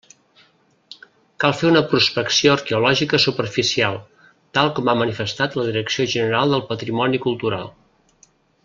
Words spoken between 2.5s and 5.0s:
arqueològica superficial, tal com ha